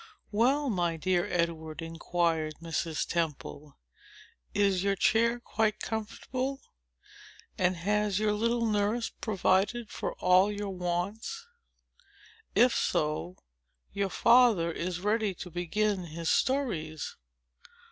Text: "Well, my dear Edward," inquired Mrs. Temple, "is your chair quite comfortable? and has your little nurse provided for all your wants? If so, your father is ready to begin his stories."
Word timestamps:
"Well, 0.31 0.71
my 0.71 0.97
dear 0.97 1.27
Edward," 1.27 1.79
inquired 1.79 2.55
Mrs. 2.59 3.07
Temple, 3.07 3.77
"is 4.51 4.81
your 4.81 4.95
chair 4.95 5.39
quite 5.39 5.79
comfortable? 5.79 6.59
and 7.55 7.75
has 7.75 8.17
your 8.17 8.33
little 8.33 8.65
nurse 8.65 9.09
provided 9.09 9.91
for 9.91 10.13
all 10.13 10.51
your 10.51 10.71
wants? 10.71 11.45
If 12.55 12.73
so, 12.73 13.37
your 13.93 14.09
father 14.09 14.71
is 14.71 15.01
ready 15.01 15.35
to 15.35 15.51
begin 15.51 16.05
his 16.05 16.31
stories." 16.31 17.15